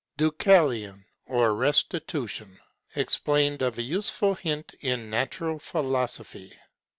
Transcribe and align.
—DEUCALION, 0.17 1.05
OR 1.27 1.53
RESTITUTION. 1.53 2.57
EXPLAINED 2.95 3.61
OF 3.61 3.77
A 3.77 3.83
USEFUL 3.83 4.33
HINT 4.33 4.73
IN 4.79 5.11
NATURAL 5.11 5.59
PHILOSOPHY. 5.59 6.57